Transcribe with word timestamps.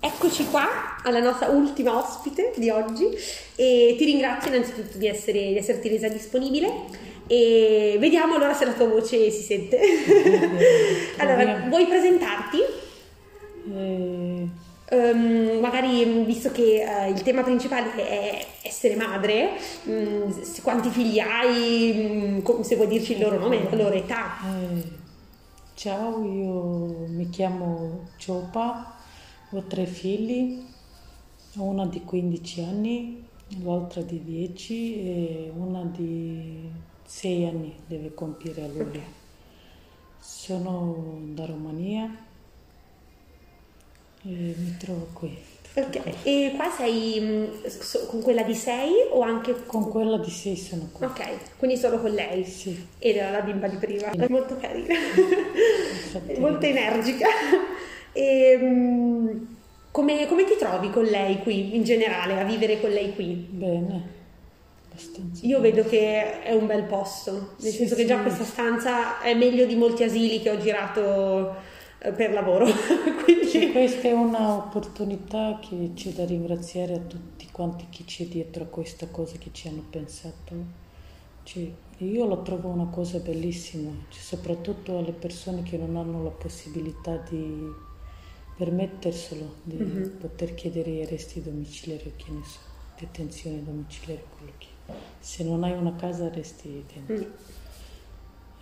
Eccoci 0.00 0.46
qua 0.46 1.00
alla 1.02 1.20
nostra 1.20 1.48
ultima 1.48 1.96
ospite 1.96 2.52
di 2.56 2.70
oggi 2.70 3.06
e 3.54 3.94
ti 3.96 4.04
ringrazio 4.04 4.52
innanzitutto 4.52 4.98
di, 4.98 5.06
essere, 5.06 5.38
di 5.38 5.56
esserti 5.56 5.88
resa 5.88 6.08
disponibile 6.08 6.70
e 7.26 7.96
vediamo 7.98 8.34
allora 8.34 8.52
se 8.52 8.64
la 8.64 8.72
tua 8.72 8.88
voce 8.88 9.30
si 9.30 9.42
sente. 9.42 9.78
allora, 11.18 11.66
vuoi 11.68 11.86
presentarti? 11.86 12.58
Eh, 13.72 14.48
Um, 14.92 15.58
magari 15.58 16.04
visto 16.24 16.52
che 16.52 16.84
uh, 16.86 17.10
il 17.10 17.22
tema 17.22 17.42
principale 17.42 17.94
è 17.94 18.46
essere 18.60 18.94
madre, 18.94 19.52
um, 19.84 20.30
quanti 20.60 20.90
figli 20.90 21.18
hai, 21.18 22.42
um, 22.44 22.60
se 22.60 22.76
vuoi 22.76 22.88
dirci 22.88 23.12
il 23.12 23.20
loro 23.20 23.38
nome, 23.38 23.66
la 23.70 23.74
loro 23.74 23.94
età. 23.94 24.34
eh, 24.44 24.82
ciao, 25.72 26.22
io 26.22 27.06
mi 27.08 27.30
chiamo 27.30 28.10
Ciopa, 28.18 28.94
ho 29.54 29.62
tre 29.64 29.84
figli, 29.84 30.64
una 31.56 31.86
di 31.86 32.02
15 32.02 32.60
anni, 32.62 33.22
l'altra 33.62 34.00
di 34.00 34.22
10 34.24 35.02
e 35.04 35.52
una 35.54 35.84
di 35.84 36.70
6 37.04 37.44
anni 37.44 37.74
deve 37.86 38.14
compiere 38.14 38.62
a 38.62 38.66
luglio. 38.68 39.20
Sono 40.18 41.18
da 41.34 41.44
Romania 41.44 42.04
e 44.22 44.54
mi 44.56 44.76
trovo 44.78 45.08
qui. 45.12 45.36
Ok, 45.74 46.00
e 46.22 46.52
qua 46.54 46.70
sei 46.70 47.50
so- 47.64 48.06
con 48.06 48.22
quella 48.22 48.42
di 48.42 48.54
6 48.54 48.92
o 49.10 49.20
anche 49.22 49.64
Con 49.64 49.88
quella 49.88 50.18
di 50.18 50.30
6 50.30 50.56
sono 50.56 50.88
qui. 50.92 51.04
Ok, 51.04 51.56
quindi 51.58 51.76
solo 51.76 52.00
con 52.00 52.10
lei. 52.10 52.44
Sì, 52.44 52.86
Ed 52.98 53.16
era 53.16 53.30
la 53.30 53.40
bimba 53.40 53.68
di 53.68 53.76
prima, 53.76 54.10
è 54.10 54.28
molto 54.28 54.56
carina, 54.56 54.94
infatti 54.94 56.38
molto 56.38 56.64
energica. 56.64 57.26
E, 58.12 58.56
mh, 58.58 59.56
come, 59.90 60.26
come 60.26 60.44
ti 60.44 60.56
trovi 60.58 60.90
con 60.90 61.04
lei 61.04 61.38
qui, 61.40 61.74
in 61.76 61.84
generale, 61.84 62.40
a 62.40 62.44
vivere 62.44 62.80
con 62.80 62.90
lei 62.90 63.14
qui? 63.14 63.50
bene. 63.52 64.02
Io 65.40 65.60
vedo 65.60 65.84
che 65.84 66.42
è 66.42 66.52
un 66.52 66.66
bel 66.66 66.84
posto, 66.84 67.54
nel 67.58 67.72
Sì, 67.72 67.76
senso 67.76 67.96
che 67.96 68.04
già 68.04 68.16
sì. 68.16 68.22
questa 68.22 68.44
stanza 68.44 69.20
è 69.20 69.34
meglio 69.34 69.66
di 69.66 69.74
molti 69.74 70.04
asili 70.04 70.40
che 70.40 70.50
ho 70.50 70.58
girato 70.58 71.56
eh, 71.98 72.12
per 72.12 72.32
lavoro. 72.32 72.66
Quindi, 73.24 73.50
Sì, 73.50 73.70
questa 73.72 74.08
è 74.08 74.12
un'opportunità 74.12 75.58
che 75.60 75.92
c'è 75.94 76.10
da 76.12 76.24
ringraziare 76.24 76.94
a 76.94 76.98
tutti 77.00 77.50
quanti 77.50 77.88
chi 77.90 78.04
c'è 78.04 78.26
dietro 78.26 78.64
a 78.64 78.66
questa 78.68 79.08
cosa 79.10 79.36
che 79.38 79.50
ci 79.52 79.68
hanno 79.68 79.82
pensato. 79.90 80.54
Cioè, 81.42 81.72
io 81.98 82.26
lo 82.26 82.42
trovo 82.42 82.68
una 82.70 82.86
cosa 82.88 83.18
bellissima, 83.20 83.90
cioè, 84.08 84.22
soprattutto 84.22 84.98
alle 84.98 85.12
persone 85.12 85.62
che 85.62 85.76
non 85.78 85.96
hanno 85.96 86.22
la 86.22 86.30
possibilità 86.30 87.16
di 87.18 87.84
permetterselo, 88.62 89.56
di 89.64 89.76
Mhm. 89.76 90.18
poter 90.20 90.54
chiedere 90.54 90.90
i 90.90 91.02
arresti 91.02 91.42
domiciliari, 91.42 92.12
che 92.16 92.30
ne 92.30 92.42
so, 92.44 92.58
detenzione 92.98 93.62
domiciliare, 93.64 94.24
quello 94.36 94.52
che 94.58 94.66
Se 95.20 95.42
non 95.44 95.62
hai 95.64 95.72
una 95.72 95.94
casa 95.96 96.28
resti 96.28 96.84
dentro. 96.92 97.26
Mm. 97.26 97.30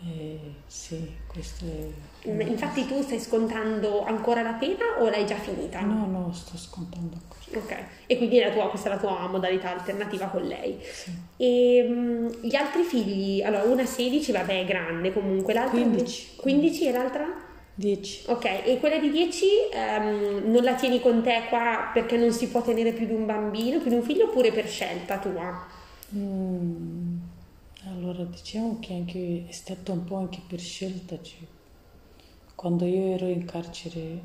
Eh, 0.02 0.38
sì, 0.66 1.10
questo 1.26 1.64
è... 1.66 2.28
infatti 2.44 2.86
tu 2.86 3.02
stai 3.02 3.18
scontando 3.20 4.02
ancora 4.04 4.40
la 4.42 4.52
pena 4.52 4.98
o 5.00 5.08
l'hai 5.10 5.26
già 5.26 5.36
finita? 5.36 5.80
No, 5.80 6.06
no, 6.06 6.32
sto 6.32 6.56
scontando 6.56 7.16
ancora. 7.16 7.38
Ok, 7.64 7.84
e 8.06 8.16
quindi 8.16 8.38
la 8.38 8.50
tua- 8.50 8.68
questa 8.70 8.90
è 8.90 8.94
la 8.94 8.98
tua 8.98 9.26
modalità 9.28 9.72
alternativa 9.76 10.26
con 10.28 10.42
lei. 10.42 10.78
Sì. 10.80 11.10
E 11.36 11.82
mh, 11.82 12.46
gli 12.46 12.54
altri 12.54 12.82
figli, 12.84 13.42
allora 13.42 13.64
una 13.64 13.84
16, 13.84 14.32
vabbè 14.32 14.60
è 14.60 14.64
grande 14.64 15.12
comunque, 15.12 15.52
l'altra 15.52 15.80
15. 15.80 16.36
15 16.36 16.86
e 16.86 16.92
l'altra? 16.92 17.39
10. 17.80 18.24
Ok, 18.28 18.44
e 18.64 18.78
quella 18.78 18.98
di 18.98 19.10
10 19.10 19.46
ehm, 19.72 20.50
non 20.50 20.62
la 20.62 20.74
tieni 20.74 21.00
con 21.00 21.22
te 21.22 21.46
qua 21.48 21.90
perché 21.92 22.16
non 22.16 22.32
si 22.32 22.48
può 22.48 22.62
tenere 22.62 22.92
più 22.92 23.06
di 23.06 23.12
un 23.14 23.26
bambino, 23.26 23.78
più 23.80 23.88
di 23.90 23.96
un 23.96 24.02
figlio 24.02 24.24
oppure 24.26 24.52
per 24.52 24.66
scelta 24.68 25.18
tua? 25.18 25.66
Mm, 26.14 27.18
allora 27.84 28.24
diciamo 28.24 28.78
che 28.80 28.94
anche, 28.94 29.46
è 29.48 29.52
stato 29.52 29.92
un 29.92 30.04
po' 30.04 30.16
anche 30.16 30.40
per 30.46 30.60
scelta. 30.60 31.20
cioè, 31.22 31.46
quando 32.54 32.84
io 32.84 33.14
ero 33.14 33.26
in 33.28 33.44
carcere, 33.44 34.22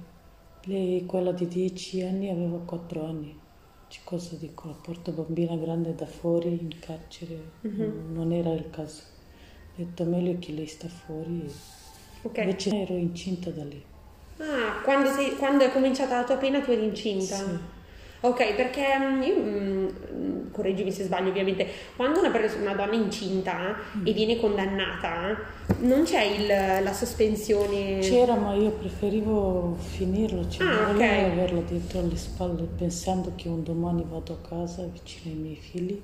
lei, 0.64 1.06
quella 1.06 1.32
di 1.32 1.48
10 1.48 2.02
anni, 2.04 2.30
aveva 2.30 2.58
4 2.60 3.06
anni. 3.06 3.40
Cioè, 3.88 4.02
cosa 4.04 4.36
dico? 4.36 4.68
La 4.68 4.74
porto 4.76 5.12
bambina 5.12 5.56
grande 5.56 5.96
da 5.96 6.06
fuori 6.06 6.50
in 6.62 6.78
carcere, 6.80 7.52
Mhm. 7.62 8.12
non 8.14 8.32
era 8.32 8.52
il 8.54 8.70
caso. 8.70 9.04
Ho 9.72 9.74
detto 9.78 10.06
meglio 10.06 10.38
che 10.40 10.52
lei 10.52 10.68
sta 10.68 10.88
fuori. 10.90 11.50
Ok. 12.26 12.38
Invece 12.40 12.76
ero 12.76 12.94
incinta 12.96 13.50
da 13.52 13.64
lì. 13.64 13.82
Ah, 14.38 14.82
quando, 14.84 15.10
sei- 15.12 15.36
quando 15.36 15.64
è 15.64 15.72
cominciata 15.72 16.18
la 16.18 16.24
tua 16.24 16.36
pena 16.38 16.60
tu 16.60 16.72
eri 16.72 16.84
incinta? 16.84 17.36
Sì. 17.36 17.74
Ok, 18.22 18.56
perché 18.56 18.84
mm, 18.98 19.22
io, 19.22 19.36
mm, 19.38 20.52
correggimi 20.52 20.92
se 20.92 21.04
sbaglio 21.04 21.30
ovviamente, 21.30 21.68
quando 21.96 22.20
una, 22.20 22.32
pers- 22.32 22.56
una 22.60 22.74
donna 22.74 22.92
è 22.94 22.96
incinta 22.96 23.76
e 24.04 24.12
viene 24.14 24.40
condannata, 24.40 25.38
non 25.82 26.04
c'è 26.04 26.24
il- 26.24 26.84
la 26.84 26.94
sospensione... 26.94 28.00
C'era, 28.00 28.34
ma 28.36 28.56
io 28.56 28.72
preferivo 28.72 29.78
finirlo, 29.78 30.50
cioè 30.50 30.66
Ah, 30.66 30.86
non 30.88 30.96
ok. 30.96 31.08
volevo 31.08 31.28
averlo 31.32 31.64
dietro 31.70 32.00
alle 32.00 32.16
spalle 32.18 32.68
pensando 32.76 33.34
che 33.36 33.48
un 33.48 33.62
domani 33.64 34.04
vado 34.10 34.34
a 34.42 34.48
casa 34.48 34.84
vicino 34.92 35.32
ai 35.34 35.40
miei 35.40 35.56
figli 35.58 36.02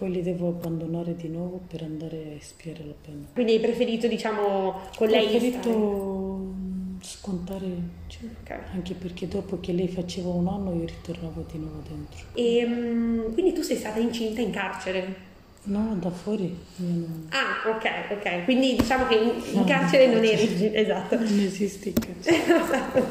poi 0.00 0.10
li 0.12 0.22
devo 0.22 0.48
abbandonare 0.48 1.14
di 1.14 1.28
nuovo 1.28 1.60
per 1.68 1.82
andare 1.82 2.16
a 2.16 2.34
espiare 2.38 2.82
la 2.86 2.94
pena. 2.98 3.26
Quindi 3.34 3.52
hai 3.52 3.60
preferito, 3.60 4.06
diciamo, 4.08 4.80
con 4.96 5.08
Ho 5.08 5.10
lei 5.10 5.28
preferito 5.28 5.58
stare? 5.60 5.74
mm, 5.76 7.00
scontare, 7.02 7.66
cioè, 8.06 8.22
Ok. 8.42 8.58
anche 8.72 8.94
perché 8.94 9.28
dopo 9.28 9.60
che 9.60 9.72
lei 9.72 9.88
faceva 9.88 10.30
un 10.30 10.48
anno 10.48 10.72
io 10.72 10.86
ritornavo 10.86 11.44
di 11.52 11.58
nuovo 11.58 11.82
dentro. 11.86 12.24
E, 12.32 12.64
mm, 12.66 13.32
quindi 13.34 13.52
tu 13.52 13.60
sei 13.60 13.76
stata 13.76 13.98
incinta 14.00 14.40
in 14.40 14.50
carcere? 14.50 15.28
No, 15.64 15.94
da 16.00 16.08
fuori 16.08 16.56
non, 16.76 17.26
Ah, 17.32 17.68
ok, 17.68 18.12
ok. 18.12 18.44
Quindi 18.44 18.76
diciamo 18.76 19.06
che 19.06 19.16
in, 19.16 19.28
in 19.52 19.58
No, 19.58 19.64
carcere 19.64 20.04
in 20.04 20.12
non 20.12 20.24
eri... 20.24 20.74
Esatto. 20.74 21.16
non 21.16 21.38
esiste 21.38 21.90
il 21.90 21.94
carcere. 21.98 22.36
Esatto. 22.62 23.06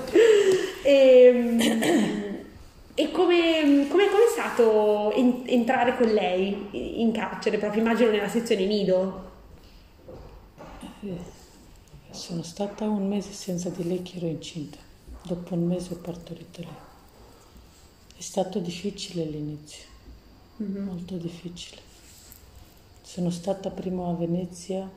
E, 0.81 1.55
e 1.59 1.77
come, 1.79 1.98
stato 4.39 5.11
en- 5.11 5.43
entrare 5.47 5.97
con 5.97 6.07
lei 6.07 7.01
in 7.01 7.11
carcere, 7.11 7.57
proprio 7.57 7.81
immagino 7.81 8.09
nella 8.09 8.29
sezione 8.29 8.65
nido? 8.65 9.27
Eh, 11.01 11.33
Sono 12.11 12.41
stata 12.43 12.85
un 12.87 13.07
mese 13.07 13.31
senza 13.33 13.69
di 13.69 13.83
lei 13.83 14.01
che 14.01 14.17
ero 14.17 14.27
incinta. 14.27 14.77
Dopo 15.21 15.53
un 15.55 15.65
mese 15.65 15.93
ho 15.93 15.97
partorito 15.97 16.61
lei. 16.61 16.87
È 18.15 18.21
stato 18.21 18.59
difficile 18.59 19.23
all'inizio, 19.23 19.85
molto 20.83 21.17
difficile. 21.17 21.81
Sono 23.01 23.29
stata 23.29 23.71
prima 23.71 24.07
a 24.09 24.13
Venezia, 24.13 24.89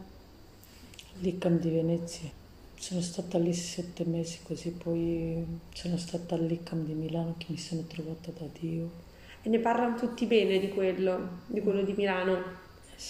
all'ICAM 1.16 1.58
di 1.58 1.70
Venezia. 1.70 2.30
Sono 2.76 3.00
stata 3.00 3.38
lì 3.38 3.52
sette 3.54 4.04
mesi 4.04 4.40
così, 4.42 4.70
poi 4.72 5.44
sono 5.72 5.96
stata 5.96 6.34
all'ICAM 6.34 6.84
di 6.84 6.94
Milano 6.94 7.34
che 7.38 7.46
mi 7.48 7.58
sono 7.58 7.82
trovata 7.82 8.30
da 8.32 8.46
Dio. 8.58 9.10
E 9.42 9.48
ne 9.48 9.58
parlano 9.58 9.96
tutti 9.96 10.26
bene 10.26 10.58
di 10.58 10.68
quello, 10.68 11.40
di 11.46 11.60
quello 11.60 11.82
di 11.82 11.94
Milano. 11.96 12.60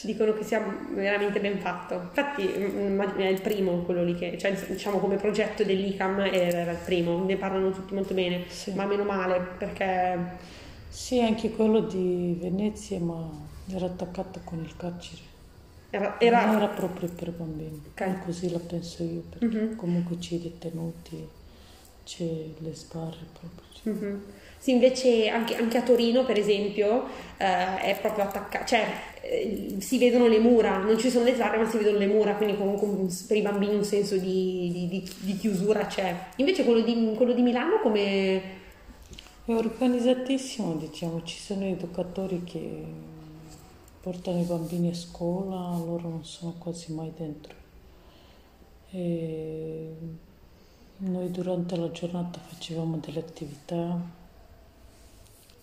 Dicono 0.04 0.32
che 0.32 0.42
sia 0.42 0.64
veramente 0.94 1.38
ben 1.38 1.58
fatto. 1.58 1.94
Infatti 1.94 2.42
mm, 2.46 2.98
è 3.00 3.26
il 3.26 3.42
primo 3.42 3.82
quello 3.82 4.02
lì 4.02 4.14
che, 4.14 4.38
cioè 4.38 4.52
diciamo 4.68 4.98
come 4.98 5.16
progetto 5.16 5.64
dell'ICAM 5.64 6.20
era 6.20 6.70
il 6.72 6.78
primo, 6.82 7.22
ne 7.24 7.36
parlano 7.36 7.70
tutti 7.72 7.92
molto 7.92 8.14
bene, 8.14 8.44
Sì. 8.48 8.72
ma 8.72 8.86
meno 8.86 9.04
male 9.04 9.38
perché 9.58 10.18
Sì, 10.88 11.20
anche 11.20 11.50
quello 11.50 11.80
di 11.80 12.38
Venezia, 12.40 12.98
ma 13.00 13.28
era 13.70 13.84
attaccato 13.86 14.40
con 14.44 14.60
il 14.60 14.74
carcere. 14.76 15.20
era... 15.90 16.08
Non 16.08 16.16
era- 16.20 16.56
era 16.56 16.68
proprio 16.68 17.10
per 17.14 17.30
bambini, 17.32 17.82
Ok. 17.90 18.24
così 18.24 18.50
la 18.50 18.58
penso 18.60 19.02
io, 19.02 19.22
perché 19.28 19.44
Mhm. 19.60 19.76
comunque 19.76 20.16
c'è 20.16 20.36
i 20.36 20.40
detenuti, 20.40 21.28
c'è 22.04 22.24
le 22.58 22.74
sbarre 22.74 23.26
proprio. 23.32 23.70
Mhm. 23.84 24.22
Sì, 24.58 24.70
invece 24.70 25.28
anche, 25.28 25.56
anche 25.56 25.78
a 25.78 25.82
Torino, 25.82 26.24
per 26.24 26.38
esempio, 26.38 27.06
eh, 27.36 27.80
è 27.80 27.98
proprio 28.00 28.24
attaccato, 28.24 28.64
cioè 28.64 28.86
eh, 29.20 29.74
si 29.78 29.98
vedono 29.98 30.28
le 30.28 30.38
mura, 30.38 30.76
non 30.78 30.96
ci 30.98 31.10
sono 31.10 31.24
le 31.24 31.34
sbarre, 31.34 31.56
ma 31.58 31.68
si 31.68 31.78
vedono 31.78 31.98
le 31.98 32.06
mura, 32.06 32.36
quindi 32.36 32.56
comunque 32.56 32.86
un- 32.86 33.08
per 33.26 33.36
i 33.36 33.42
bambini 33.42 33.74
un 33.74 33.82
senso 33.84 34.16
di, 34.16 34.70
di- 34.72 34.88
di- 34.88 35.10
di 35.18 35.36
chiusura 35.36 35.86
c'è. 35.86 36.14
Invece 36.36 36.62
quello 36.64 36.80
di, 36.80 37.12
quello 37.16 37.32
di 37.32 37.42
Milano 37.42 37.80
come... 37.82 38.60
È 39.44 39.52
organizzatissimo, 39.52 40.74
diciamo, 40.76 41.22
ci 41.22 41.38
sono 41.38 41.64
educatori 41.64 42.42
che 42.42 42.84
portano 44.02 44.40
i 44.40 44.44
bambini 44.44 44.88
a 44.90 44.94
scuola, 44.94 45.76
loro 45.78 46.08
non 46.08 46.24
sono 46.24 46.54
quasi 46.58 46.92
mai 46.92 47.12
dentro. 47.16 47.54
E 48.92 49.94
noi 50.98 51.30
durante 51.30 51.76
la 51.76 51.90
giornata 51.90 52.38
facevamo 52.40 52.98
delle 52.98 53.18
attività, 53.20 53.98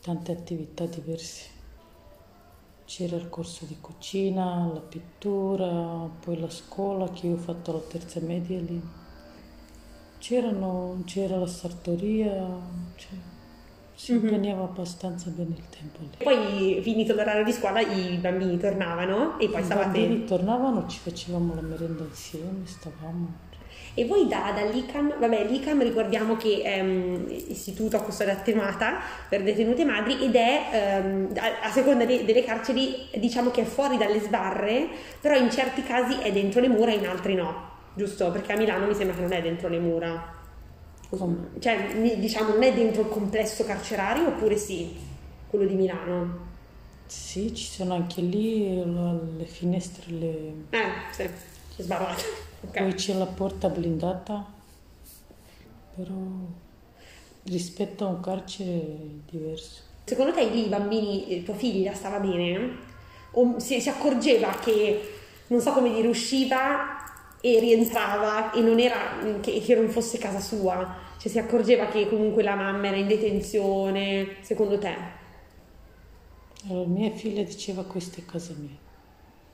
tante 0.02 0.32
attività 0.32 0.86
diverse. 0.86 1.58
C'era 2.86 3.16
il 3.18 3.30
corso 3.30 3.66
di 3.66 3.78
cucina, 3.80 4.70
la 4.74 4.80
pittura, 4.80 6.10
poi 6.20 6.40
la 6.40 6.50
scuola 6.50 7.10
che 7.12 7.28
io 7.28 7.36
ho 7.36 7.38
fatto 7.38 7.72
la 7.72 7.80
terza 7.80 8.20
media 8.20 8.60
lì. 8.60 8.82
C'erano, 10.18 11.02
c'era 11.06 11.38
la 11.38 11.48
sartoria, 11.48 12.34
cioè, 12.96 13.18
si 13.94 14.14
Mhm. 14.14 14.24
impegnava 14.24 14.64
abbastanza 14.64 15.30
bene 15.30 15.56
il 15.56 15.70
tempo 15.70 16.00
lì. 16.02 16.10
Poi 16.24 16.82
finito 16.82 17.14
l'orario 17.14 17.44
di 17.44 17.52
scuola 17.54 17.80
i 17.80 18.18
bambini 18.18 18.58
tornavano 18.58 19.38
e 19.40 19.48
poi 19.50 19.62
I 19.62 19.64
stavate... 19.64 20.00
bambini 20.00 20.26
tornavano, 20.26 20.88
ci 20.88 21.00
facevamo 21.00 21.54
la 21.54 21.62
merenda 21.62 22.04
insieme, 22.04 22.66
stavamo. 22.66 23.48
E 24.00 24.06
voi 24.06 24.30
da, 24.30 24.54
dall'ICAM, 24.56 25.20
vabbè 25.20 25.44
l'ICAM 25.44 25.84
ricordiamo 25.84 26.38
che 26.38 26.62
è 26.62 26.80
un 26.80 27.26
istituto 27.30 27.98
a 27.98 28.00
custodia 28.00 28.32
attenuata 28.32 29.00
per 29.28 29.44
detenute 29.44 29.84
madri 29.84 30.24
ed 30.24 30.36
è 30.36 30.70
ehm, 30.72 31.34
a, 31.36 31.68
a 31.68 31.70
seconda 31.70 32.06
de- 32.06 32.24
delle 32.24 32.46
carceri 32.46 33.10
diciamo 33.18 33.52
che 33.52 33.64
è 33.64 33.66
fuori 33.66 33.98
dalle 33.98 34.22
sbarre, 34.22 34.88
però 35.20 35.36
in 35.36 35.52
certi 35.52 35.84
casi 35.84 36.18
è 36.22 36.32
dentro 36.32 36.62
le 36.62 36.70
mura, 36.70 36.94
in 36.94 37.06
altri 37.08 37.36
no, 37.36 37.72
giusto? 37.94 38.32
Perché 38.32 38.54
a 38.54 38.56
Milano 38.56 38.88
mi 38.88 38.96
sembra 38.96 39.18
che 39.18 39.22
non 39.22 39.34
è 39.34 39.42
dentro 39.42 39.68
le 39.68 39.80
mura. 39.80 40.34
Cioè, 41.60 42.16
diciamo, 42.20 42.54
non 42.54 42.64
è 42.64 42.74
dentro 42.74 43.02
il 43.02 43.10
complesso 43.10 43.66
carcerario 43.66 44.28
oppure 44.30 44.56
sì, 44.56 44.96
quello 45.50 45.66
di 45.66 45.74
Milano? 45.74 46.48
Sì, 47.06 47.54
ci 47.54 47.66
sono 47.66 47.96
anche 47.96 48.22
lì 48.22 48.82
le 49.38 49.46
finestre, 49.46 50.06
le... 50.14 50.54
Eh, 50.70 50.88
sì, 51.12 51.24
è 51.24 51.84
sbarrato. 52.60 52.68
Ok. 52.68 52.78
poi 52.78 52.94
c'è 52.94 53.14
la 53.14 53.26
porta 53.26 53.70
blindata, 53.70 54.46
però 55.96 56.14
rispetto 57.44 58.06
a 58.06 58.10
un 58.10 58.20
carcere 58.20 58.72
è 58.72 59.32
diverso. 59.32 59.82
Secondo 60.06 60.34
te 60.34 60.50
lì 60.50 60.66
i 60.66 60.70
bambini, 60.70 61.30
eh, 61.30 61.44
tua 61.44 61.54
figlia 61.54 61.94
stava 61.94 62.20
bene? 62.20 62.88
O 63.32 63.60
si, 63.60 63.80
si 63.80 63.90
accorgeva 63.90 64.50
che, 64.58 65.02
non 65.48 65.62
so 65.62 65.72
come 65.72 65.94
dire, 65.94 66.08
usciva 66.08 66.98
e 67.42 67.60
rientrava 67.60 68.52
e 68.52 68.62
non 68.62 68.80
era, 68.80 68.98
che, 69.40 69.60
che 69.60 69.76
non 69.76 69.88
fosse 69.90 70.18
casa 70.18 70.40
sua? 70.40 71.08
Cioè 71.20 71.32
si 71.32 71.38
accorgeva 71.38 71.88
che 71.88 72.08
comunque 72.08 72.44
la 72.44 72.56
mamma 72.56 72.88
era 72.88 72.96
in 72.96 73.08
detenzione, 73.08 74.38
secondo 74.42 74.80
te? 74.80 74.96
Allora, 76.68 76.88
mia 76.88 77.12
figlia 77.12 77.44
diceva 77.44 77.84
questa 77.84 78.18
è 78.18 78.26
casa 78.26 78.54
mia, 78.58 78.76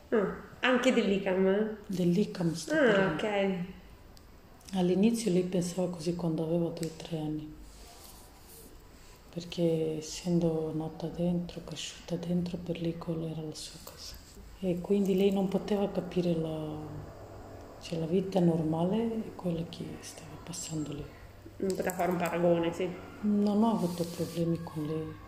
Ah, 0.09 0.35
anche 0.61 0.93
dell'ICAM? 0.93 1.77
dell'ICAM 1.87 2.53
sta 2.53 2.75
Ah, 2.75 2.85
parlando. 2.85 3.23
ok. 3.23 3.55
All'inizio 4.73 5.31
lei 5.31 5.43
pensava 5.43 5.89
così 5.89 6.15
quando 6.15 6.43
aveva 6.43 6.69
due 6.69 6.87
o 6.87 6.91
tre 6.97 7.17
anni, 7.17 7.53
perché 9.33 9.97
essendo 9.97 10.71
nata 10.73 11.07
dentro, 11.07 11.61
cresciuta 11.63 12.15
dentro, 12.15 12.57
per 12.57 12.81
lei 12.81 12.97
quella 12.97 13.29
era 13.29 13.41
la 13.41 13.53
sua 13.55 13.79
casa. 13.83 14.15
E 14.59 14.79
quindi 14.81 15.15
lei 15.15 15.31
non 15.31 15.47
poteva 15.47 15.89
capire 15.89 16.33
la, 16.35 16.67
cioè, 17.81 17.99
la 17.99 18.05
vita 18.05 18.39
normale 18.39 19.03
e 19.03 19.35
quella 19.35 19.63
che 19.69 19.83
stava 19.99 20.35
passando 20.43 20.93
lì. 20.93 21.05
Non 21.57 21.75
poteva 21.75 21.95
fare 21.95 22.11
un 22.11 22.17
paragone, 22.17 22.73
sì. 22.73 22.89
Non 23.21 23.63
ho 23.63 23.71
avuto 23.71 24.03
problemi 24.03 24.59
con 24.63 24.85
lei. 24.85 25.23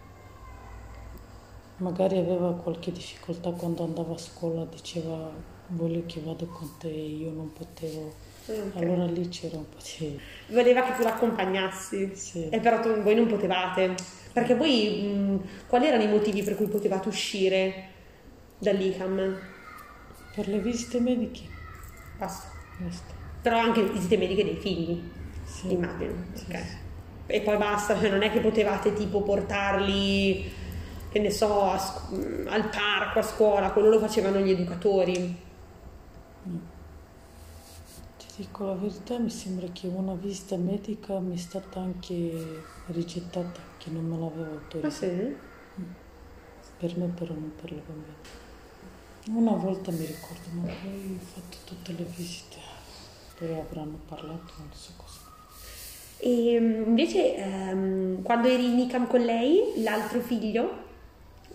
Magari 1.77 2.17
aveva 2.17 2.53
qualche 2.53 2.91
difficoltà 2.91 3.51
quando 3.51 3.83
andava 3.83 4.13
a 4.13 4.17
scuola, 4.17 4.65
diceva 4.65 5.29
voglio 5.69 6.03
che 6.07 6.21
vado 6.23 6.45
con 6.47 6.71
te, 6.79 6.87
io 6.87 7.29
non 7.31 7.53
potevo. 7.53 8.13
Ok. 8.47 8.75
Allora 8.77 9.05
lì 9.05 9.27
c'era 9.27 9.57
un 9.57 9.69
po' 9.69 9.77
di... 9.99 10.19
Voleva 10.47 10.81
che 10.83 10.95
tu 10.95 11.03
l'accompagnassi. 11.03 12.15
Sì. 12.15 12.49
E 12.49 12.59
però 12.59 12.79
tu- 12.79 13.01
voi 13.01 13.13
non 13.13 13.27
potevate. 13.27 13.93
Perché 14.33 14.55
voi, 14.55 15.01
mh, 15.01 15.41
quali 15.67 15.87
erano 15.87 16.03
i 16.03 16.07
motivi 16.07 16.41
per 16.41 16.55
cui 16.55 16.67
potevate 16.67 17.09
uscire 17.09 17.89
dall'ICAM? 18.57 19.37
Per 20.33 20.47
le 20.47 20.59
visite 20.59 20.99
mediche, 20.99 21.41
Basta. 22.17 22.47
basta. 22.77 23.13
Però 23.41 23.57
anche 23.57 23.81
le 23.81 23.89
visite 23.89 24.17
mediche 24.17 24.43
dei 24.43 24.55
figli, 24.55 25.01
Sì. 25.43 25.73
immagino. 25.73 26.13
Sì, 26.33 26.43
ok. 26.47 26.57
sì. 26.57 26.75
E 27.27 27.41
poi 27.41 27.57
basta, 27.57 27.99
cioè 27.99 28.09
non 28.09 28.21
è 28.21 28.31
che 28.31 28.39
potevate 28.39 28.93
tipo 28.93 29.21
portarli, 29.23 30.49
che 31.17 31.23
ne 31.23 31.31
so, 31.31 31.63
a 31.63 31.75
mh, 32.11 32.47
al 32.47 32.69
parco, 32.69 33.19
a 33.19 33.23
scuola, 33.23 33.71
quello 33.71 33.89
lo 33.89 33.99
facevano 33.99 34.39
gli 34.39 34.51
educatori. 34.51 35.45
Ti 38.17 38.25
dico 38.35 38.65
la 38.65 38.73
verità, 38.73 39.17
mi 39.17 39.29
sembra 39.29 39.67
che 39.73 39.87
una 39.87 40.13
visita 40.13 40.55
medica 40.57 41.19
mi 41.19 41.35
è 41.35 41.37
stata 41.37 41.79
anche 41.79 42.63
rigettata, 42.87 43.59
che 43.77 43.89
non 43.89 44.05
me 44.05 44.17
l'aveva 44.17 44.47
Ah 44.47 44.51
autorizzata. 44.51 44.91
sì? 44.91 45.35
Per 46.77 46.97
me 46.97 47.07
però 47.07 47.33
non 47.33 47.51
per 47.59 47.71
le 47.71 47.81
bambine. 47.85 48.35
Una 49.29 49.51
volta 49.57 49.91
mi 49.91 50.05
ricordo, 50.05 50.47
ma 50.51 50.61
poi 50.63 51.19
ho 51.19 51.25
fatto 51.25 51.57
tutte 51.65 51.91
le 51.93 52.03
visite. 52.15 52.57
Poi 53.37 53.53
avranno 53.59 53.99
parlato, 54.07 54.53
non 54.57 54.69
so 54.71 54.91
cosa. 54.95 55.19
E 56.19 56.59
mh, 56.59 56.83
invece 56.87 57.35
ehm, 57.35 58.21
quando 58.21 58.47
eri 58.47 58.65
in 58.71 58.79
ICAM 58.79 59.07
con 59.07 59.21
lei, 59.21 59.73
l'altro 59.81 60.19
figlio, 60.21 60.85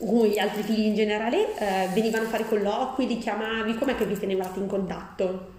o 0.04 0.26
gli 0.26 0.38
altri 0.38 0.62
figli 0.62 0.86
in 0.86 0.94
generale, 0.94 1.56
eh, 1.58 1.88
venivano 1.92 2.24
a 2.24 2.28
fare 2.28 2.44
colloqui, 2.46 3.06
li 3.06 3.18
chiamavi, 3.18 3.74
com'è 3.76 3.94
che 3.96 4.06
vi 4.06 4.18
tenevate 4.18 4.58
in 4.60 4.66
contatto? 4.66 5.50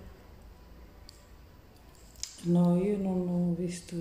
No, 2.45 2.77
io 2.77 2.97
non 2.97 3.27
ho 3.27 3.53
visto, 3.55 3.95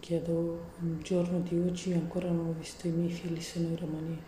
chiedo 0.00 0.74
un 0.80 1.00
giorno 1.02 1.40
di 1.40 1.56
oggi, 1.58 1.92
ancora 1.92 2.28
non 2.30 2.48
ho 2.48 2.52
visto 2.52 2.86
i 2.86 2.90
miei 2.90 3.10
figli, 3.10 3.40
sono 3.40 3.68
in 3.68 3.76
Romania. 3.76 4.22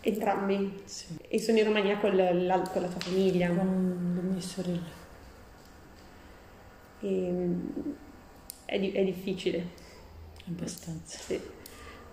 Entrambi? 0.00 0.80
Sì. 0.84 1.18
E 1.28 1.38
sono 1.38 1.58
in 1.58 1.64
Romania 1.64 1.98
con 1.98 2.16
la, 2.16 2.32
la- 2.32 2.60
con 2.62 2.80
la 2.82 2.88
tua 2.88 3.00
famiglia? 3.00 3.48
Con 3.52 4.12
le 4.14 4.22
mie 4.22 4.40
sorelle. 4.40 5.04
E, 7.00 7.30
mh, 7.30 7.94
è, 8.64 8.78
è 8.92 9.04
difficile, 9.04 9.66
Abbastanza. 10.48 11.18
sì. 11.18 11.40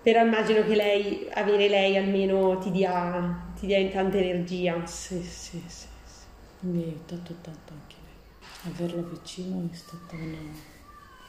Però 0.03 0.21
immagino 0.21 0.63
che 0.63 0.75
lei, 0.75 1.27
avere 1.33 1.69
lei 1.69 1.95
almeno 1.95 2.57
ti 2.57 2.71
dia, 2.71 3.51
ti 3.57 3.65
dia 3.67 3.87
tanta 3.89 4.17
energia. 4.17 4.85
Sì, 4.85 5.21
sì, 5.23 5.63
sì, 5.65 5.87
sì. 6.03 6.25
Mi 6.67 6.83
ha 6.83 6.85
aiutato 6.87 7.33
tanto 7.41 7.71
anche 7.71 7.95
lei. 8.03 8.73
Averla 8.73 9.01
vicino 9.01 9.67
è 9.71 9.75
stata 9.75 10.15
una, 10.15 10.37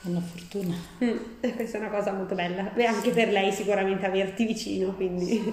una 0.03 0.21
fortuna. 0.21 0.75
Mm, 1.05 1.17
e 1.41 1.55
questa 1.55 1.79
è 1.79 1.81
una 1.81 1.91
cosa 1.91 2.12
molto 2.12 2.35
bella. 2.35 2.65
Beh, 2.65 2.87
anche 2.87 3.11
per 3.11 3.31
lei 3.31 3.53
sicuramente 3.53 4.06
averti 4.06 4.44
vicino, 4.44 4.93
quindi... 4.94 5.53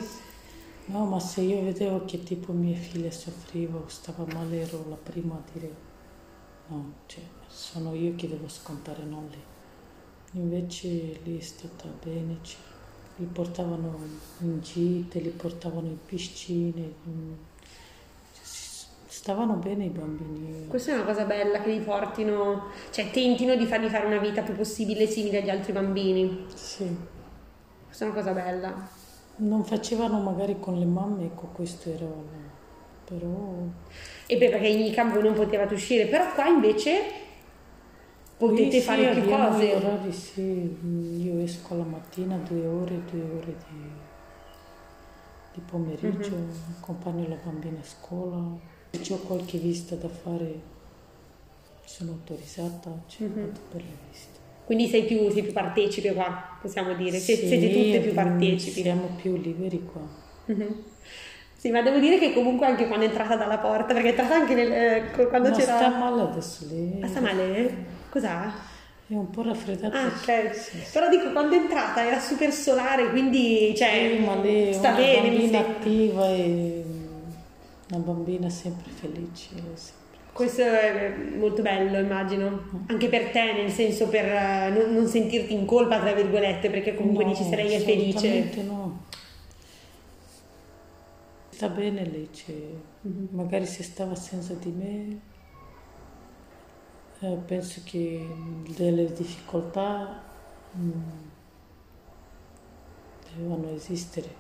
No, 0.86 1.06
ma 1.06 1.20
se 1.20 1.42
io 1.42 1.64
vedevo 1.64 2.06
che 2.06 2.24
tipo 2.24 2.52
mia 2.54 2.76
figlia 2.76 3.12
soffriva 3.12 3.78
o 3.78 3.88
stava 3.88 4.26
male, 4.34 4.62
ero 4.62 4.84
la 4.90 4.96
prima 4.96 5.36
a 5.36 5.52
dire 5.54 5.72
no, 6.68 6.94
cioè, 7.06 7.22
sono 7.48 7.94
io 7.94 8.16
che 8.16 8.28
devo 8.28 8.48
scontare, 8.48 9.04
non 9.04 9.28
lei. 9.30 9.44
Invece 10.34 11.20
lì 11.24 11.38
è 11.38 11.42
stata 11.42 11.88
bene, 12.04 12.38
cioè, 12.42 12.71
li 13.22 13.30
portavano 13.32 14.00
in 14.40 14.60
gite, 14.62 15.20
li 15.20 15.30
portavano 15.30 15.88
in 15.88 15.98
piscine, 16.06 16.94
mm, 17.08 17.34
stavano 19.08 19.54
bene 19.54 19.86
i 19.86 19.90
bambini. 19.90 20.68
Questa 20.68 20.92
è 20.92 20.96
una 20.96 21.04
cosa 21.04 21.26
bella 21.26 21.62
che 21.62 21.72
li 21.72 21.80
portino, 21.82 22.70
cioè 22.92 23.12
tentino 23.12 23.56
di 23.56 23.66
fargli 23.66 23.88
fare 23.88 24.06
una 24.08 24.18
vita 24.18 24.42
più 24.42 24.56
possibile 24.56 25.06
simile 25.08 25.42
agli 25.42 25.50
altri 25.50 25.72
bambini. 25.74 26.46
Sì, 26.54 26.88
Questa 27.86 28.06
è 28.06 28.08
una 28.10 28.18
cosa 28.18 28.32
bella. 28.34 28.90
non 29.38 29.64
facevano 29.64 30.20
magari 30.20 30.60
con 30.60 30.78
le 30.80 30.86
mamme, 30.86 31.26
ecco 31.26 31.48
questo 31.54 31.90
era, 31.90 32.06
però 33.06 33.54
E 34.28 34.38
poi 34.38 34.50
perché 34.50 34.68
in 34.68 34.80
ICAM 34.86 35.12
voi 35.14 35.24
non 35.24 35.34
potevate 35.34 35.74
uscire, 35.76 36.08
però 36.08 36.34
qua 36.34 36.48
invece 36.48 37.02
potete 38.48 38.80
sì, 38.80 38.82
fare 38.82 39.10
più 39.14 39.30
cose. 39.30 39.74
orari, 39.76 40.12
sì. 40.12 40.42
Mm, 40.42 41.22
Io 41.22 41.40
esco 41.44 41.76
la 41.78 41.84
mattina 41.84 42.38
due 42.38 42.66
ore, 42.66 43.02
due 43.10 43.22
ore 43.38 43.56
di, 43.70 43.92
di 45.54 45.62
pomeriggio, 45.62 46.36
Mhm. 46.36 46.50
accompagno 46.80 47.28
la 47.28 47.38
bambina 47.44 47.80
a 47.80 47.84
scuola. 47.84 48.42
Se 49.00 49.14
ho 49.14 49.18
qualche 49.18 49.58
visita 49.60 49.96
da 49.96 50.10
fare, 50.10 50.60
sono 51.86 52.12
autorizzata, 52.14 52.92
cioè 53.08 53.28
Mhm. 53.28 53.34
vado 53.46 53.60
per 53.72 53.82
le 53.82 53.96
visite. 54.10 54.40
Quindi 54.66 54.88
sei 54.88 55.04
più, 55.04 55.30
sei 55.30 55.44
più 55.44 55.54
partecipe 55.54 56.14
qua, 56.14 56.58
possiamo 56.62 56.94
dire. 56.94 57.18
Sì, 57.20 57.36
siete 57.36 57.72
tutte 57.72 58.00
più 58.00 58.12
mm, 58.12 58.16
partecipi. 58.16 58.82
Siamo 58.82 59.10
più 59.22 59.36
liberi 59.38 59.84
qua. 59.86 60.02
Mhm. 60.46 60.84
Sì, 61.58 61.70
ma 61.70 61.82
devo 61.84 62.00
dire 62.00 62.18
che 62.18 62.34
comunque 62.34 62.66
anche 62.66 62.88
quando 62.88 63.06
è 63.06 63.10
entrata 63.10 63.36
dalla 63.36 63.60
porta, 63.60 63.94
perché 63.94 64.08
è 64.08 64.10
entrata 64.12 64.34
anche 64.34 64.56
nel, 64.56 64.72
eh, 64.72 65.28
quando 65.28 65.50
Ma 65.50 65.56
c'era... 65.56 65.76
sta 65.78 65.90
male 65.98 66.22
adesso 66.24 66.66
lei. 66.70 67.02
Ah, 67.04 67.08
sta 67.08 67.20
male? 67.20 68.00
Cos'ha? 68.12 68.54
È 69.08 69.14
un 69.16 69.30
po' 69.30 69.42
raffreddata. 69.42 70.00
Ah, 70.02 70.06
ok. 70.08 70.54
Sì, 70.56 70.78
sì. 70.78 70.92
Però 70.94 71.10
dico, 71.10 71.32
quando 71.32 71.56
è 71.56 71.60
entrata 71.60 72.06
era 72.06 72.20
super 72.20 72.52
solare, 72.54 73.10
quindi, 73.10 73.74
cioè, 73.76 74.16
Sì, 74.18 74.24
ma 74.24 74.36
lei 74.36 74.70
è 74.70 74.74
sta 74.74 74.90
una 74.90 74.98
bene, 74.98 75.30
mi 75.30 75.36
bambina 75.38 75.58
sembra. 75.60 75.78
attiva 75.78 76.28
e 76.30 76.84
una 77.90 78.00
bambina 78.00 78.50
sempre 78.50 78.90
felice. 78.92 79.48
sempre. 79.74 80.00
Questo 80.32 80.62
è 80.62 81.14
molto 81.36 81.62
bello, 81.62 81.98
immagino. 82.00 82.86
Anche 82.88 83.10
per 83.10 83.32
te, 83.32 83.52
nel 83.54 83.70
senso 83.70 84.08
per 84.08 84.26
eh, 84.26 84.70
non, 84.70 84.94
non 84.94 85.08
sentirti 85.08 85.52
in 85.54 85.66
colpa, 85.66 86.00
tra 86.00 86.14
virgolette, 86.14 86.70
perché 86.70 86.96
comunque 86.96 87.26
No, 87.26 87.32
dici 87.32 87.44
è 87.44 87.80
felice. 87.80 88.62
no. 88.64 89.04
Sta 91.50 91.68
bene 91.68 92.06
lei, 92.06 92.30
cioè, 92.34 92.56
Mhm. 93.02 93.28
magari 93.32 93.66
se 93.66 93.84
stava 93.84 94.16
senza 94.16 94.54
di 94.54 94.70
me, 94.72 95.20
eh, 97.22 97.38
penso 97.46 97.82
che 97.84 98.28
delle 98.76 99.12
difficoltà, 99.14 100.24
mm, 100.76 100.92
dovevano 103.36 103.70
esistere. 103.76 104.40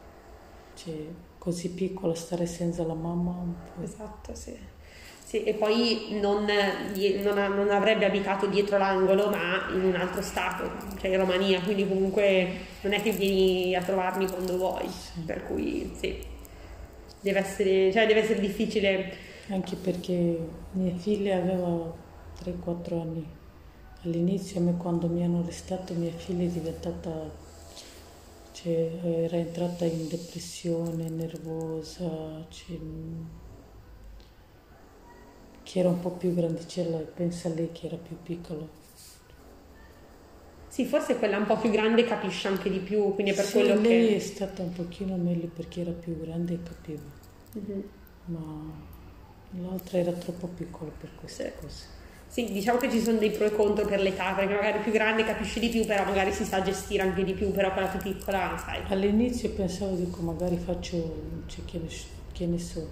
Cioè, 0.74 0.96
così 1.38 1.70
piccola 1.72 2.16
stare 2.16 2.46
senza 2.48 2.84
la 2.84 2.96
mamma 2.96 3.32
un 3.32 3.54
po'. 3.54 3.84
Esatto, 3.84 4.34
sì. 4.34 4.58
Sì, 5.24 5.44
e 5.44 5.54
poi 5.54 6.18
non, 6.20 6.46
non, 6.46 7.54
non, 7.56 7.70
avrebbe 7.70 8.06
abitato 8.06 8.48
dietro 8.48 8.78
l'angolo, 8.78 9.30
ma 9.30 9.70
in 9.74 9.86
un 9.86 9.96
altro 9.96 10.22
stato, 10.22 10.70
cioè 11.00 11.10
in 11.10 11.18
Romania, 11.18 11.62
quindi 11.62 11.88
comunque 11.88 12.50
non 12.82 12.92
è 12.92 13.02
che 13.02 13.12
vieni 13.12 13.74
a 13.74 13.82
trovarmi 13.82 14.28
quando 14.28 14.58
vuoi, 14.58 14.90
sì. 14.90 15.22
per 15.22 15.46
cui 15.46 15.90
sì, 15.98 16.22
deve 17.22 17.40
essere, 17.40 17.92
cioè 17.94 18.08
deve 18.08 18.24
essere 18.24 18.42
difficile. 18.42 19.30
Anche 19.50 19.76
perché 19.78 20.38
mia 20.74 20.96
figlia 20.98 21.38
aveva 21.38 21.94
3-4 22.44 23.00
anni. 23.00 23.26
All'inizio, 24.04 24.60
a 24.60 24.64
me 24.64 24.78
quando 24.78 25.08
mi 25.08 25.24
hanno 25.24 25.40
arrestato, 25.40 25.94
mia 25.94 26.12
figlia 26.12 26.44
è 26.44 26.48
diventata 26.48 27.50
cioè, 28.52 29.00
era 29.04 29.38
entrata 29.38 29.86
in 29.86 30.08
depressione, 30.08 31.10
nervosa, 31.10 32.46
cioè, 32.50 32.78
che 35.64 35.80
era 35.80 35.90
un 35.90 36.00
po' 36.00 36.12
più 36.12 36.34
grandicella 36.34 36.98
pensa 36.98 37.48
a 37.48 37.54
lei 37.54 37.72
che 37.72 37.88
era 37.88 37.96
più 37.96 38.18
piccola. 38.22 38.68
Sì, 40.68 40.86
forse 40.86 41.18
quella 41.18 41.38
un 41.38 41.46
po' 41.46 41.58
più 41.58 41.70
grande 41.70 42.06
capisce 42.06 42.48
anche 42.48 42.70
di 42.70 42.80
più, 42.80 43.14
quindi 43.14 43.32
è 43.32 43.36
per 43.36 43.46
sì, 43.46 43.54
quello 43.54 43.76
lei 43.76 43.82
che... 43.82 43.88
lei 43.90 44.14
è 44.14 44.20
stata 44.20 44.62
un 44.62 44.72
pochino 44.72 45.16
meglio 45.18 45.48
perché 45.48 45.82
era 45.82 45.92
più 45.92 46.20
grande 46.20 46.54
e 46.54 46.64
capiva, 46.64 47.02
mm-hmm. 47.58 47.82
ma 48.26 48.74
l'altra 49.62 49.98
era 49.98 50.12
troppo 50.14 50.48
piccola 50.48 50.92
per 50.98 51.10
queste 51.16 51.54
sì. 51.56 51.62
cose. 51.62 52.00
Sì, 52.32 52.50
diciamo 52.50 52.80
che 52.80 52.90
ci 52.90 53.02
sono 53.02 53.18
dei 53.18 53.30
pro 53.30 53.44
e 53.44 53.52
contro 53.52 53.86
per 53.86 54.00
l'età, 54.00 54.32
perché 54.32 54.54
magari 54.54 54.80
più 54.80 54.94
grande 54.94 55.26
capisce 55.26 55.60
di 55.60 55.68
più, 55.68 55.86
però 55.86 56.06
magari 56.06 56.32
si 56.32 56.46
sa 56.46 56.62
gestire 56.62 57.04
anche 57.04 57.26
di 57.26 57.34
più, 57.34 57.52
però 57.52 57.74
quella 57.74 57.90
più 57.90 58.00
piccola, 58.00 58.58
sai. 58.58 58.82
All'inizio 58.88 59.50
pensavo, 59.50 59.98
dico, 59.98 60.22
magari 60.22 60.56
faccio, 60.56 61.44
cioè, 61.48 61.66
che, 61.66 61.80
ne, 61.80 61.90
che 62.32 62.46
ne 62.46 62.58
so, 62.58 62.90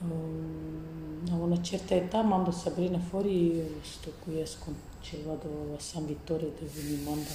um, 0.00 1.22
a 1.30 1.34
una 1.34 1.62
certa 1.62 1.94
età 1.94 2.22
mando 2.22 2.50
Sabrina 2.50 2.98
fuori, 2.98 3.80
sto 3.82 4.14
qui, 4.18 4.40
esco, 4.40 4.74
cioè 5.00 5.20
vado 5.20 5.76
a 5.76 5.80
San 5.80 6.06
Vittorio 6.06 6.52
dove 6.58 6.82
mi 6.88 7.02
manda. 7.04 7.30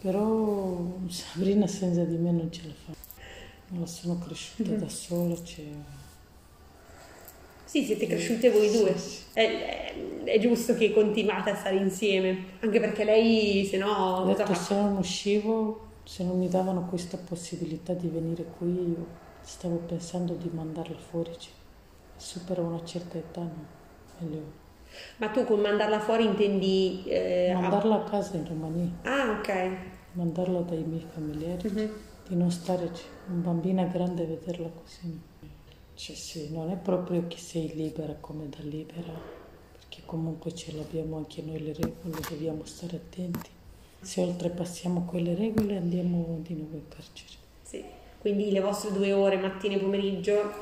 Però 0.00 0.92
Sabrina 1.06 1.68
senza 1.68 2.02
di 2.02 2.16
me 2.16 2.32
non 2.32 2.50
ce 2.50 2.62
la 2.66 2.74
fa. 2.84 2.92
Non 3.68 3.86
sono 3.86 4.18
cresciuta 4.18 4.72
da 4.74 4.88
sola, 4.88 5.40
cioè 5.44 5.66
sì, 7.66 7.82
siete 7.82 8.06
cresciute 8.06 8.48
voi 8.48 8.70
due. 8.70 8.94
È, 9.32 9.92
è, 10.22 10.38
giusto 10.38 10.76
che 10.76 10.92
continuate 10.92 11.50
a 11.50 11.56
stare 11.56 11.74
insieme, 11.74 12.44
anche 12.60 12.78
perché 12.78 13.02
lei, 13.02 13.64
se 13.64 13.76
no... 13.76 13.88
Ho 13.88 14.24
detto, 14.24 14.54
se 14.54 14.74
non 14.76 14.96
uscivo, 14.96 15.88
se 16.04 16.22
non 16.22 16.38
mi 16.38 16.48
davano 16.48 16.86
questa 16.86 17.18
possibilità 17.18 17.92
di 17.92 18.06
venire 18.06 18.44
qui, 18.56 18.68
io 18.68 19.06
stavo 19.40 19.78
pensando 19.78 20.34
di 20.34 20.48
mandarla 20.52 20.96
fuori. 20.96 21.32
Cioè, 21.36 21.52
supera 22.14 22.62
una 22.62 22.84
certa 22.84 23.18
età, 23.18 23.40
no? 23.40 23.66
Meglio. 24.20 24.64
Ma 25.16 25.28
tu 25.30 25.44
con 25.44 25.58
mandarla 25.58 25.98
fuori 25.98 26.24
intendi... 26.24 27.02
Eh, 27.04 27.50
mandarla 27.52 27.96
a 27.96 28.04
casa 28.04 28.36
in 28.36 28.46
Romania. 28.46 28.90
Ah, 29.02 29.38
ok. 29.40 29.76
Mandarla 30.12 30.60
dai 30.60 30.84
miei 30.84 31.04
familiari, 31.12 31.66
uh-huh. 31.66 31.90
di 32.28 32.36
non 32.36 32.50
stare... 32.52 32.86
Cioè, 32.94 33.06
un 33.28 33.42
bambina 33.42 33.82
grande 33.86 34.24
vederla 34.24 34.68
così. 34.68 35.34
Cioè, 35.96 36.14
sì, 36.14 36.52
non 36.52 36.70
è 36.70 36.76
proprio 36.76 37.26
che 37.26 37.38
sei 37.38 37.74
libera 37.74 38.14
come 38.20 38.50
da 38.50 38.58
libera, 38.60 39.18
perché 39.72 40.02
comunque 40.04 40.54
ce 40.54 40.72
l'abbiamo 40.72 41.16
anche 41.16 41.40
noi 41.40 41.58
le 41.58 41.72
regole, 41.72 42.20
dobbiamo 42.28 42.66
stare 42.66 42.96
attenti. 42.96 43.48
Se 44.02 44.20
oltrepassiamo 44.20 45.06
quelle 45.06 45.34
regole 45.34 45.78
andiamo 45.78 46.38
di 46.42 46.52
nuovo 46.52 46.76
in 46.76 46.88
carcere. 46.88 47.32
Sì, 47.62 47.82
quindi 48.18 48.50
le 48.52 48.60
vostre 48.60 48.92
due 48.92 49.10
ore 49.14 49.38
mattina 49.38 49.76
e 49.76 49.78
pomeriggio 49.78 50.52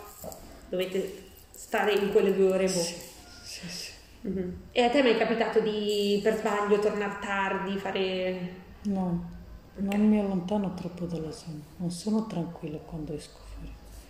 dovete 0.69 1.23
stare 1.51 1.95
in 1.95 2.13
quelle 2.13 2.33
due 2.33 2.53
ore. 2.53 2.67
Boh. 2.67 2.71
Sì, 2.71 2.95
sì, 3.43 3.69
sì. 3.69 3.93
Mm-hmm. 4.29 4.51
E 4.71 4.83
a 4.83 4.89
te 4.89 5.03
mi 5.03 5.11
è 5.11 5.19
capitato 5.19 5.59
di 5.59 6.21
per 6.23 6.39
sbaglio 6.39 6.79
tornare 6.79 7.19
tardi, 7.21 7.77
fare... 7.77 8.63
No, 8.83 9.31
okay. 9.77 9.99
non 9.99 10.09
mi 10.09 10.21
allontano 10.21 10.75
troppo 10.75 11.07
dalla 11.07 11.33
zona, 11.33 11.61
non 11.79 11.91
sono 11.91 12.25
tranquilla 12.27 12.79
quando 12.79 13.13
esco 13.15 13.45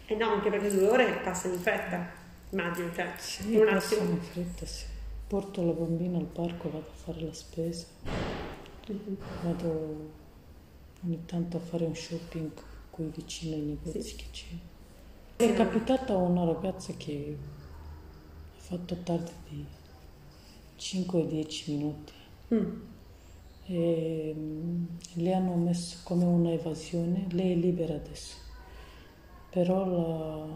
eh 0.07 0.15
no, 0.17 0.33
anche 0.33 0.51
perché 0.51 0.71
due 0.71 0.87
ore 0.87 1.21
passano 1.23 1.55
in 1.55 1.61
fretta, 1.61 2.07
immagino, 2.51 2.93
cioè, 2.93 3.15
sì, 3.17 3.57
un 3.57 3.65
passano 3.65 4.11
in 4.11 4.21
fretta, 4.21 4.67
sì. 4.67 4.85
Porto 5.27 5.65
la 5.65 5.73
bambina 5.73 6.19
al 6.19 6.27
parco, 6.27 6.71
vado 6.71 6.87
a 6.91 6.95
fare 6.95 7.23
la 7.23 7.33
spesa, 7.33 7.87
mm-hmm. 8.91 9.15
vado 9.43 10.11
ogni 11.05 11.25
tanto 11.25 11.57
a 11.57 11.61
fare 11.61 11.87
un 11.87 11.97
shopping 11.97 12.51
qui 12.91 13.11
vicino 13.15 13.57
ai 13.57 13.63
negozi 13.63 14.03
sì. 14.03 14.17
che 14.17 14.25
c'è. 14.31 14.47
È 15.37 15.55
capitata 15.55 16.17
una 16.17 16.45
ragazza 16.45 16.93
che 16.99 17.37
ha 18.57 18.61
fatto 18.61 18.97
tardi 19.03 19.33
di 19.49 19.67
5-10 20.79 21.71
minuti. 21.71 22.13
Mm. 22.53 22.81
E, 23.67 24.35
mm, 24.37 24.85
le 25.15 25.35
hanno 25.35 25.55
messo 25.55 26.01
come 26.05 26.25
una 26.25 26.53
evasione, 26.53 27.27
lei 27.31 27.53
è 27.53 27.55
libera 27.55 27.95
adesso 27.95 28.43
però 29.55 29.87
la, 29.87 30.47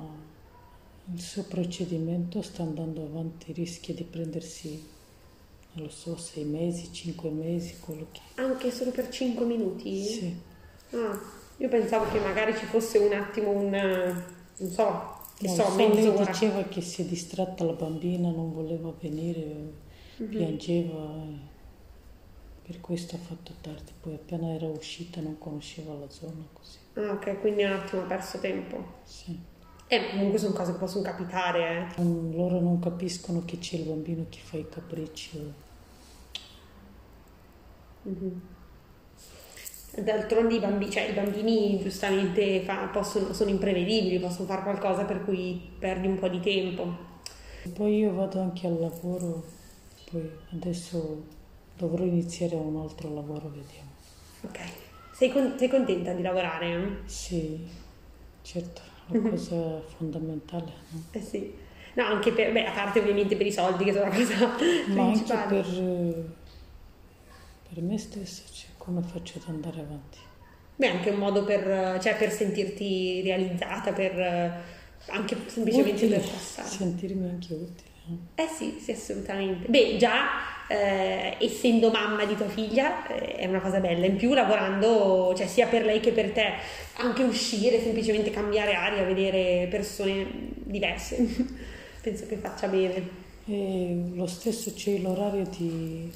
il 1.15 1.21
suo 1.21 1.45
procedimento 1.45 2.43
sta 2.43 2.65
andando 2.65 3.05
avanti, 3.05 3.53
rischia 3.53 3.95
di 3.95 4.03
prendersi, 4.03 4.85
non 5.75 5.85
lo 5.85 5.91
so, 5.91 6.17
sei 6.17 6.43
mesi, 6.43 6.93
cinque 6.93 7.31
mesi, 7.31 7.79
quello 7.79 8.09
che... 8.11 8.21
Anche 8.43 8.73
solo 8.73 8.91
per 8.91 9.09
cinque 9.11 9.47
minuti? 9.47 10.03
Sì. 10.03 10.37
Ah, 10.91 11.17
io 11.59 11.69
pensavo 11.69 12.11
che 12.11 12.19
magari 12.19 12.57
ci 12.57 12.65
fosse 12.65 12.99
un 12.99 13.13
attimo 13.13 13.51
un, 13.51 13.71
non 13.71 14.69
so, 14.69 15.17
che 15.37 15.47
no, 15.47 15.55
so, 15.55 15.77
Lei 15.77 16.27
diceva 16.27 16.65
che 16.65 16.81
si 16.81 17.03
è 17.03 17.05
distratta 17.05 17.63
la 17.63 17.75
bambina, 17.75 18.31
non 18.31 18.53
voleva 18.53 18.93
venire, 19.01 19.45
mm-hmm. 20.21 20.29
piangeva, 20.29 21.15
per 22.67 22.81
questo 22.81 23.15
ha 23.15 23.21
fatto 23.21 23.53
tardi, 23.61 23.93
poi 24.01 24.15
appena 24.15 24.53
era 24.53 24.67
uscita 24.67 25.21
non 25.21 25.39
conosceva 25.39 25.95
la 25.95 26.11
zona 26.11 26.45
così. 26.53 26.79
Ah, 26.99 27.13
ok, 27.13 27.41
quindi 27.41 27.63
un 27.63 27.73
attimo 27.73 28.03
perso 28.03 28.39
tempo. 28.39 28.97
Sì. 29.05 29.39
Eh, 29.87 30.11
comunque 30.11 30.39
sono 30.39 30.53
cose 30.53 30.73
che 30.73 30.79
possono 30.79 31.05
capitare. 31.05 31.95
Eh. 31.97 32.03
Loro 32.03 32.59
non 32.61 32.81
capiscono 32.81 33.45
che 33.45 33.59
c'è 33.59 33.77
il 33.77 33.85
bambino 33.85 34.27
che 34.29 34.39
fa 34.43 34.57
i 34.57 34.69
capricci. 34.69 35.53
Mm-hmm. 38.09 38.39
D'altronde 40.03 40.55
i 40.55 40.59
bambini, 40.59 40.91
cioè, 40.91 41.09
i 41.09 41.13
bambini 41.13 41.79
giustamente 41.81 42.63
fa, 42.63 42.89
possono, 42.89 43.33
sono 43.33 43.51
imprevedibili, 43.51 44.19
possono 44.19 44.47
fare 44.47 44.63
qualcosa 44.63 45.05
per 45.05 45.25
cui 45.25 45.71
perdi 45.79 46.09
un 46.09 46.19
po' 46.19 46.29
di 46.29 46.41
tempo. 46.41 47.07
Poi 47.73 47.99
io 47.99 48.13
vado 48.13 48.41
anche 48.41 48.67
al 48.67 48.79
lavoro, 48.79 49.45
poi 50.11 50.31
adesso 50.53 51.25
dovrò 51.77 52.05
iniziare 52.05 52.57
un 52.57 52.77
altro 52.77 53.13
lavoro, 53.13 53.49
vediamo. 53.49 53.91
Ok. 54.43 54.88
Sei, 55.19 55.33
con- 55.33 55.55
sei 55.59 55.67
contenta 55.69 56.13
di 56.13 56.23
lavorare? 56.23 56.99
Sì, 57.07 57.67
certo, 58.43 58.83
è 59.11 59.17
una 59.17 59.31
cosa 59.31 59.81
fondamentale. 59.97 60.73
No? 60.91 61.03
Eh 61.11 61.21
sì. 61.21 61.53
No, 61.95 62.05
anche 62.05 62.31
per, 62.31 62.53
beh, 62.53 62.67
a 62.67 62.71
parte 62.71 63.01
ovviamente 63.01 63.35
per 63.37 63.47
i 63.47 63.51
soldi 63.51 63.83
che 63.83 63.93
sono 63.93 64.05
la 64.05 64.15
cosa 64.15 64.47
Ma 64.47 64.55
principale. 64.55 65.57
anche 65.57 65.69
per, 65.71 66.25
per 67.69 67.83
me 67.83 67.99
stessa, 67.99 68.43
cioè, 68.53 68.69
come 68.77 69.03
faccio 69.03 69.39
ad 69.39 69.49
andare 69.49 69.81
avanti. 69.81 70.19
Beh, 70.77 70.87
anche 70.89 71.11
un 71.11 71.19
modo 71.19 71.43
per, 71.43 71.99
cioè, 72.01 72.15
per 72.17 72.31
sentirti 72.31 73.21
realizzata, 73.23 73.93
per 73.93 74.63
anche 75.07 75.37
semplicemente 75.47 76.05
utile, 76.05 76.19
per 76.21 76.31
passare. 76.31 76.69
Sentirmi 76.69 77.29
anche 77.29 77.55
utile. 77.55 77.87
Eh 78.37 78.47
sì, 78.47 78.79
sì, 78.81 78.93
assolutamente. 78.93 79.67
Beh, 79.67 79.97
già 79.99 80.29
eh, 80.69 81.37
essendo 81.41 81.91
mamma 81.91 82.25
di 82.25 82.37
tua 82.37 82.49
figlia 82.49 83.07
eh, 83.07 83.37
è 83.37 83.47
una 83.47 83.61
cosa 83.61 83.81
bella. 83.81 84.07
In 84.07 84.17
più 84.17 84.35
lavorando, 84.35 85.35
cioè 85.37 85.47
sia 85.47 85.67
per 85.67 85.85
lei 85.85 86.01
che 86.01 86.13
per 86.13 86.31
te, 86.33 86.53
anche 86.97 87.23
uscire, 87.23 87.81
semplicemente 87.81 88.31
cambiare 88.31 88.75
aria, 88.75 89.03
vedere 89.05 89.67
persone 89.69 90.27
diverse, 90.55 91.17
penso 92.01 92.27
che 92.27 92.37
faccia 92.37 92.69
bene. 92.69 93.27
E 93.47 94.11
lo 94.15 94.27
stesso 94.27 94.73
c'è 94.75 94.99
l'orario 94.99 95.45
di, 95.57 96.13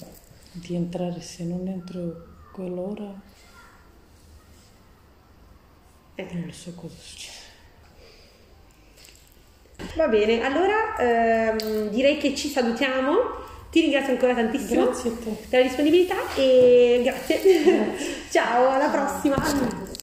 di 0.53 0.75
entrare, 0.75 1.21
se 1.21 1.45
non 1.45 1.67
entro 1.67 2.27
quell'ora 2.53 3.31
eh. 6.15 6.35
non 6.35 6.53
so 6.53 6.73
cosa 6.75 6.95
succede. 6.99 7.41
Va 9.97 10.09
bene, 10.09 10.43
allora 10.43 10.97
ehm, 10.97 11.89
direi 11.89 12.19
che 12.19 12.35
ci 12.35 12.49
salutiamo. 12.49 13.51
Ti 13.73 13.81
ringrazio 13.81 14.13
ancora 14.13 14.35
tantissimo 14.35 14.85
grazie 14.85 15.11
per 15.49 15.61
la 15.61 15.67
disponibilità 15.67 16.15
e 16.37 17.01
grazie. 17.03 17.41
grazie. 17.41 18.15
Ciao, 18.29 18.69
alla 18.69 18.89
prossima. 18.89 19.82